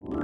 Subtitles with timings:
[0.00, 0.14] 欢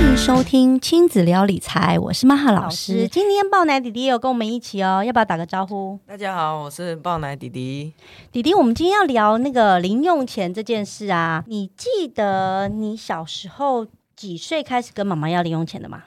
[0.00, 3.06] 迎收听亲子聊理财，我是玛哈老师。
[3.06, 5.96] 今天爆奶弟弟也有跟我们一起哦，要不要打个招呼？
[6.04, 7.92] 大家好，我是爆奶弟弟。
[8.32, 11.44] 弟弟，我们今天要聊那个零用钱这件事啊。
[11.46, 13.86] 你记得你小时候
[14.16, 16.02] 几岁开始跟妈妈要零用钱的吗？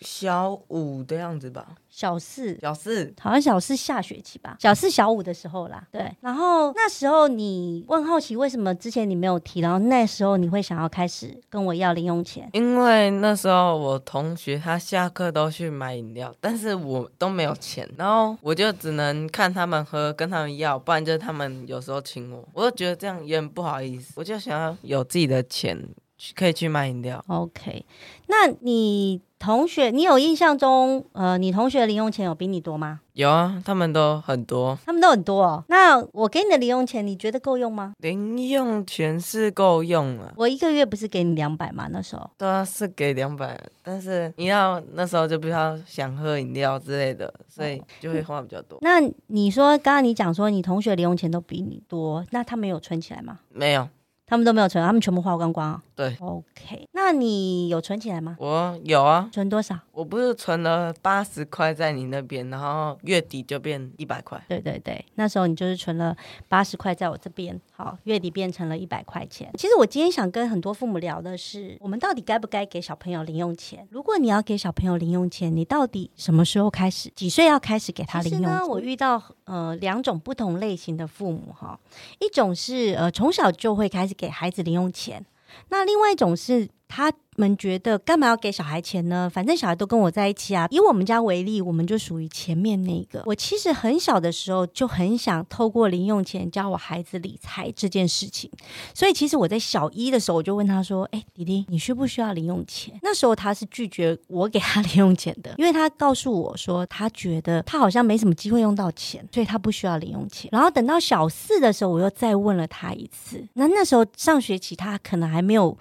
[0.00, 5.82] 小五的样子吧，小四，小四，好像小四下学期吧，小四小五的时候啦。
[5.90, 12.48] 对，然后那时候你问好奇为什么之前你没有提，然后那时候你会想要开始跟我要零用钱？
[12.52, 25.88] 因为那时候我同学他下课都去买饮料，但是我都没有钱，然后我就只能看他们喝，跟他们要，不然就是他们有时候请我，我就觉得这样有点不好意思，我就想要有自己的钱
[26.34, 27.24] 可以去买饮料。
[27.28, 27.84] OK，
[28.26, 33.00] 那你同学，你有印象中，呃，你同学的零用钱有比你多吗？
[33.12, 35.64] 有啊，他们都很多，他们都很多哦。
[35.68, 37.94] 那我给你的零用钱，你觉得够用吗？
[37.98, 40.32] 零用钱是够用了。
[40.36, 41.86] 我一个月不是给你两百吗？
[41.90, 48.78] 那时候对啊，是给两百，但是你要那时候就比较想喝饮料之类的，所以就会花比较多。
[48.82, 53.38] 那你说，刚刚你讲说你同学零用钱都比你多，那他们有存起来吗？
[53.50, 53.88] 没有，
[54.26, 55.82] 他们都没有存，他们全部花光光、哦。
[55.94, 58.36] 对 OK，那你有存起来吗？
[58.38, 59.78] 我有啊，存多少？
[59.92, 64.42] 我不是存了八十块在你那边，然后月底就变一百块。
[64.48, 66.14] 对对对，那时候你就是存了
[66.48, 69.50] 八十块在我这边，好，月底变成了一百块钱。
[69.56, 73.86] 其实我今天想跟很多父母聊的是，我们到底该不该给小朋友零用钱？
[73.90, 77.10] 如果你要给小朋友零用钱，你到底什么时候开始？
[77.14, 78.50] 几岁要开始给他零用钱？
[78.50, 81.78] 呢，我遇到呃两种不同类型的父母哈，
[82.18, 85.24] 一种是呃从小就会开始给孩子零用钱，
[85.68, 89.30] 那另外一种是他们觉得干嘛要给小孩钱呢？
[89.32, 90.66] 反正小孩都跟我在一起啊。
[90.70, 93.22] 以我们家为例，我们就属于前面那个。
[93.26, 98.50] 我其实很小的时候就很想透过零用钱教我孩子理财这件事情，
[98.94, 110.48] 所以其实我在小一的时候我就问他说：“哎，弟弟，你需不需要零用钱？”那时候他是拒绝我给他零用钱的，因为他告诉我说他觉得他好像没什么机会用到钱，所以他不需要零用钱。
[110.52, 113.46] 然后等到小四的时候，我又再问了他一次。
[113.54, 115.76] 那那时候上学期他可能还没有。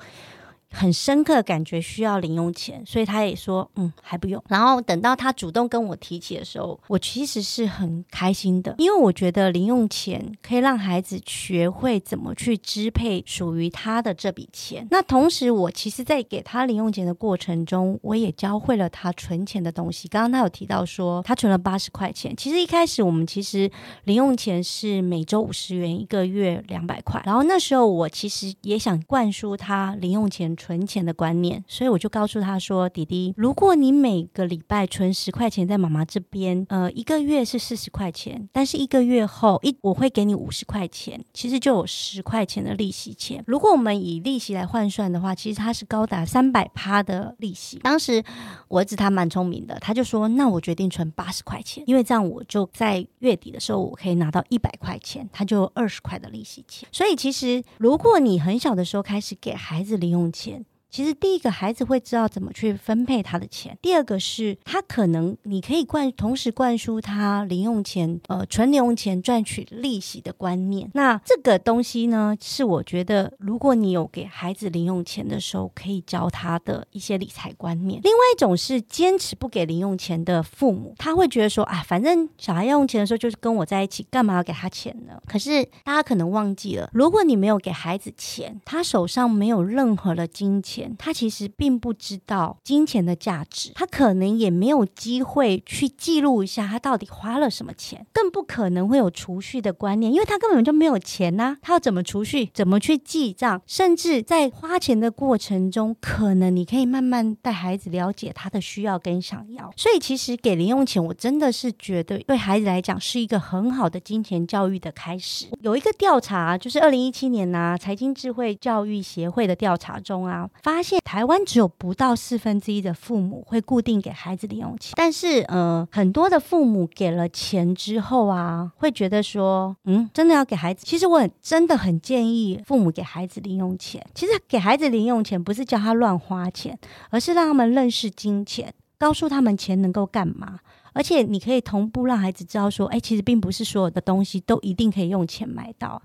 [0.72, 4.44] 很深刻感觉需要零用钱，所以他也说嗯还不用。
[4.50, 14.86] 然后等到他主动跟我提起的时候，我其实是很开心的，因为我觉得零用钱可以让孩子学会怎么去支配属于他的这笔钱。
[14.92, 20.08] 那同时，我其实在给他零用钱的过程中，我也教会了他存钱的东西。
[20.08, 23.72] 刚刚他有提到说他存了八十块钱，其实一开始我们其实
[24.04, 27.22] 零用钱是每周五十元，一个月两百块。
[27.26, 30.54] 然后那时候我其实也想灌输他零用钱。
[30.66, 43.44] 存钱的观念，所以我就告诉他说：“弟弟，如果你每个礼拜存十块钱在妈妈这边，呃，一个月是四十块钱，但是一个月后一我会给你五十块钱，其实就有十块钱的利息钱。
[43.46, 47.78] 如果我们以利息来换算的话，其实它是高达三百趴的利息。
[47.84, 48.24] 当时
[48.68, 56.90] 我儿子他蛮聪明的，他就说：那我决定存八十块钱，因为这样我就在月底的时候我可以拿到一百块钱，他就二十块的利息钱。
[56.92, 60.55] 所以其实如果你很小的时候开始给孩子零用钱，
[60.96, 70.90] 其实第一个孩子会知道怎么去分配他的钱，第二个是他可能你可以灌同时灌输他零用钱，呃，存零用钱赚取利息的观念。
[70.94, 78.00] 那这个东西呢，是我觉得如果你有给孩子零用钱的时候，可以教他的一些理财观念。
[78.02, 85.22] 另外一种是坚持不给零用钱的父母，他会觉得说，啊，反正小孩要用钱的时候就是跟我在一起，干嘛要给他钱呢？
[85.28, 90.85] 可是大家可能忘记了，如果你没有给孩子钱，他手上没有任何的金钱。
[90.98, 101.58] 他其实并不知道金钱的价值，他可能也没有机会去记录一下他到底花了什么钱，更不可能会有储蓄的观念，因为他根本就没有钱呐。
[101.62, 102.50] 他要怎么储蓄？
[102.54, 103.62] 怎么去记账？
[103.66, 109.72] 甚至在花钱的过程中，可能你可以慢慢带孩子了解他的需要跟想要。
[109.76, 115.48] 所以，其实给零用钱，我真的是觉得对孩子来讲是一个很好的金钱教育的开始。
[115.62, 120.50] 有一个调查，就是二零一七年呐，财经智慧教育协会的调查中啊。
[120.76, 130.86] 发现台湾只有不到四分之一的父母会固定给孩子零用钱，但是呃，很多的父母给了钱之后啊，会觉得说，嗯，真的要给孩子。
[130.86, 134.06] 其实我很真的很建议父母给孩子零用钱。
[134.14, 136.78] 其实给孩子零用钱不是叫他乱花钱，
[137.10, 138.74] 而是让他们认识金钱，
[139.06, 140.60] 告诉他们钱能够干嘛。
[140.94, 146.02] 而且你可以同步让孩子知道说，哎，其实并不是所有的东西都一定可以用钱买到。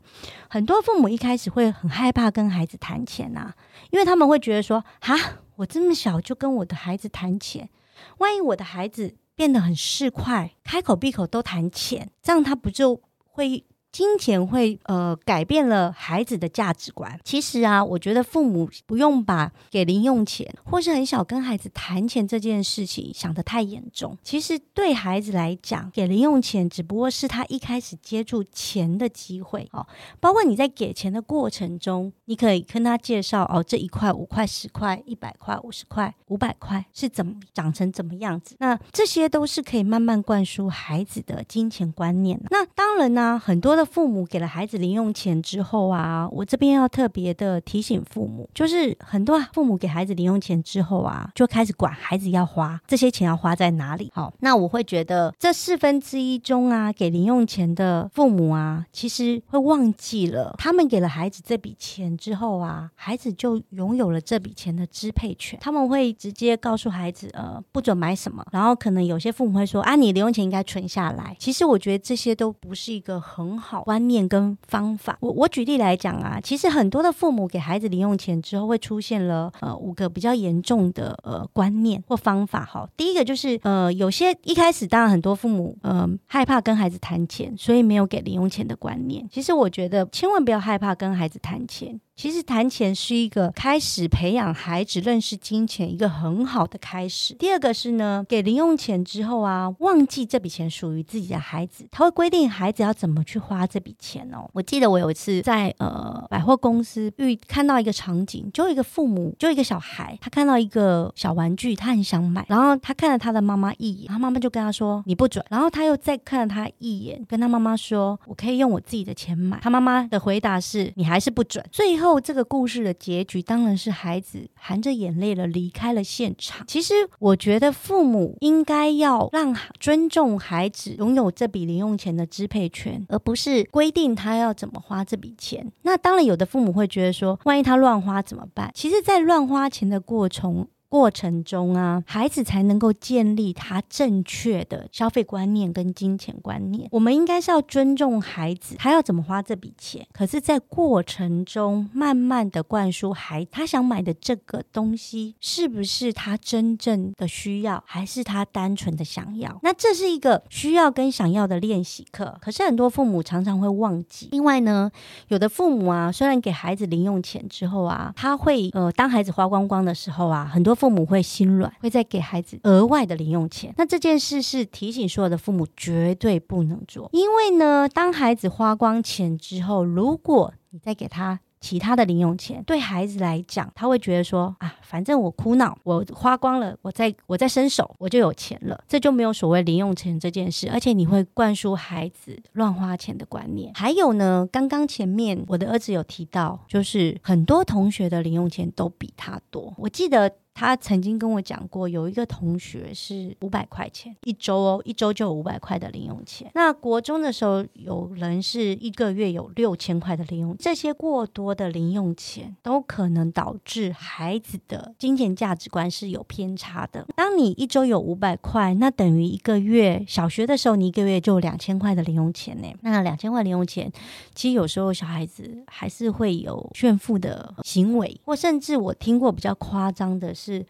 [0.49, 3.53] 很多父母一开始会很害怕跟孩子谈钱呐，
[3.91, 5.17] 因为他们会觉得说，哈，
[5.57, 7.71] 我这么小就跟我的孩子谈钱，
[8.19, 17.19] 万一我的孩子变得很市侩，开口闭口都谈钱，这样他不就会金钱会呃改变了孩子的价值观。
[17.25, 24.17] 其实啊，我觉得父母不用把给零用钱或是很小跟孩子谈钱这件事情想得太严重。
[24.23, 29.69] 其实对孩子来讲，给零用钱只不过是他一开始接触钱的机会。
[29.73, 29.87] 哦，
[30.21, 38.55] 包括你在给钱的过程中，你可以跟他介绍哦，这一块、五块、十块、一百块、五十块、五百块是怎么长成怎么样子。
[38.61, 42.41] 那这些都是可以慢慢灌输孩子的金钱观念。
[42.51, 54.11] 那当然呢，很多的父母给了孩子零用钱之后啊，我这边要特别的提醒父母，就是很多父母给孩子零用钱之后啊，就开始管孩子要花这些钱要花在哪里。
[54.15, 65.59] 好，那我会觉得这四分之一中啊，给零用钱的父母啊，其实会忘记了，他们给了孩子这笔钱之后啊，孩子就拥有了这笔钱的支配权。
[65.61, 71.35] 他们会直接告诉孩子，呃，不准买什么，然后可能有些父母会说，啊，你零用钱应该存下来。
[71.39, 75.17] 其实我觉得这些都不是一个很好好观念跟方法。
[75.21, 82.65] 我我举例来讲啊，其实很多的父母给孩子零用钱之后，会出现了呃五个比较严重的呃观念或方法。
[82.65, 89.25] 哈，第一个就是呃有些一开始当然很多父母嗯害怕跟孩子谈钱，所以没有给零用钱的观念。
[89.31, 92.01] 其实我觉得千万不要害怕跟孩子谈钱。
[92.21, 97.33] 其实谈钱是一个开始培养孩子认识金钱一个很好的开始。
[97.33, 104.47] 第二个是呢，给零用钱之后啊，忘记这笔钱属于自己的孩子，他会规定孩子要怎么去花这笔钱哦。
[104.53, 122.10] 我记得我有一次在呃百货公司遇看到一个场景，就一个父母，就一个小孩，他看到一个小玩具，他很想买，然后他看了他的妈妈一眼，他妈妈就跟他说你不准，然后他又再看了他一眼，跟他妈妈说我可以用我自己的钱买，他妈妈的回答是你还是不准，最后。
[122.11, 126.67] 后这个故事的结局当然是孩子含着眼泪的离开了现场。
[126.67, 135.71] 其实我觉得父母应该要让尊重孩子拥有这笔零用钱的支配权，而不是规定他要怎么花这笔钱。
[135.83, 138.73] 那当然，有的父母会觉得说，万一他乱花怎么办？
[138.75, 140.67] 其实，在乱花钱的过程。
[140.91, 146.89] 过程中啊，孩子才能够建立他正确的消费观念跟金钱观念。
[146.91, 150.05] 我们应该是要尊重孩子，他要怎么花这笔钱。
[150.13, 159.61] 可是，在过程中慢慢的灌输孩他想买的这个东西是不是他真正的需要，还是他单纯的想要？
[159.63, 162.37] 那这是一个需要跟想要的练习课。
[162.41, 164.29] 可是很多父母常常会忘记。
[164.33, 164.91] 另外呢，
[165.29, 170.77] 有的父母啊，虽然给孩子零用钱之后啊，他会呃，当孩子花光光的时候啊，很多。
[170.81, 173.75] 父母会心软，会再给孩子额外的零用钱。
[173.77, 190.71] 那这件事是提醒所有的父母绝对不能做，因为呢，当孩子花光钱之后，如果你再给他其他的零用钱，对孩子来讲，他会觉得说啊，反正我苦恼，我花光了，我再我再伸手，我就有钱了，这就没有所谓零用钱这件事。
[190.71, 193.71] 而且你会灌输孩子乱花钱的观念。
[193.75, 199.75] 还有呢，刚刚前面我的儿子有提到，就是很多同学的零用钱都比他多。
[199.77, 200.33] 我记得。
[200.55, 206.51] 他曾经跟我讲过，有一个同学是五百块钱一周哦，一周就有五百块的零用钱。
[206.55, 217.07] 那国中的时候，有人是一个月有六千块的零用，这些过多的零用钱都可能导致孩子的金钱价值观是有偏差的。
[217.17, 222.69] 当你一周有五百块，那等于一个月小学的时候，你一个月就两千块的零用钱呢。
[222.83, 223.91] 那两千块零用钱，
[224.35, 230.67] 其实有时候小孩子还是会有炫富的行为，或甚至我听过比较夸张的是。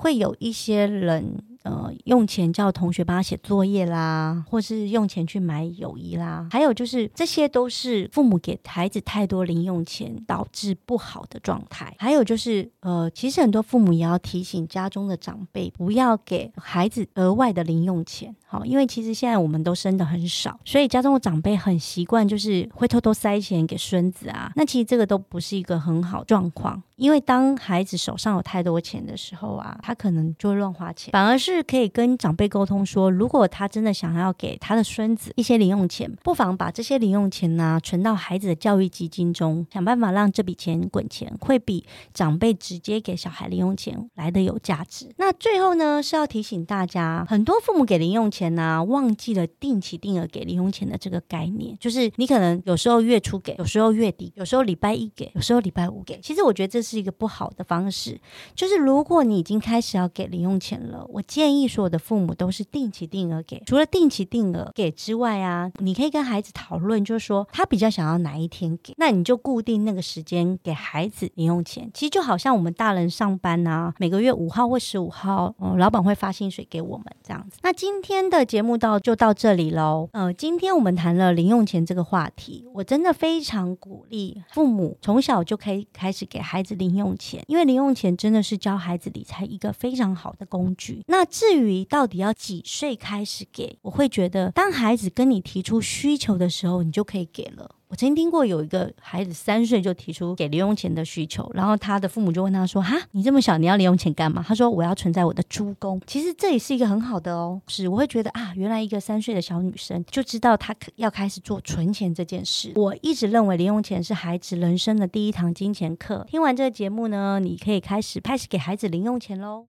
[0.00, 1.49] 会有一些人。
[1.62, 11.94] 呃，用钱叫同学帮他写作业啦，或是用钱去买友谊啦，还有就是这些都是父母给孩子太多零用钱导致不好的状态。
[11.98, 18.34] 还有就是，呃，其实很多父母也要提醒家中的长辈，不要给孩子额外的零用钱。
[18.46, 24.50] 好，因为其实现在我们都生的很少，所以家中的长辈很习惯就是会偷偷塞钱给孙子啊。
[24.56, 31.49] 那其实这个都不是一个很好状况，因为当孩子手上有太多钱的时候啊，他可能就会乱花钱，反而是。
[31.50, 45.08] 是可以跟长辈沟通说，如果他真的想要给他的孙子一些零用钱，不妨把这些零用钱呢存到孩子的教育基金中，想办法让这笔钱滚钱，会比长辈直接给小孩零用钱来的有价值。
[45.16, 56.20] 那最后呢是要提醒大家，很多父母给零用钱呢，忘记了定期定额给零用钱的这个概念，就是你可能有时候月初给，有时候月底，有时候礼拜一给，有时候礼拜五给。
[56.20, 58.20] 其实我觉得这是一个不好的方式，
[58.54, 63.62] 就是如果你已经开始要给零用钱了，我建建议所有的父母都是定期定额给。
[63.64, 71.90] 除了定期定额给之外啊，你可以跟孩子讨论，就是说他比较想要哪一天给，那你就固定那个时间给孩子零用钱。
[71.94, 77.56] 其实就好像我们大人上班啊，每个月五号或十五号，嗯，老板会发薪水给我们这样子。
[77.62, 80.10] 那今天的节目到就到这里喽。
[80.12, 91.02] 呃，今天我们谈了零用钱这个话题，我真的非常鼓励父母从小就可以开始给孩子零用钱，因为零用钱真的是教孩子理财一个非常好的工具。
[91.06, 97.76] 那至于到底要几岁开始给，我会觉得当孩子跟你提出需求的时候，你就可以给了。
[97.88, 112.70] 我曾经听过有一个孩子三岁就提出给零用钱的需求，然后他的父母就问他说：“哈，你这么小，你要零用钱干嘛？”他说：“我要存在我的猪公。”其实这也是一个很好的哦，是我会觉得啊，原来一个三岁的小女生就知道她要开始做存钱这件事。
[112.76, 116.24] 我一直认为零用钱是孩子人生的第一堂金钱课。
[116.28, 119.66] 听完这个节目呢，你可以开始开始给孩子零用钱喽。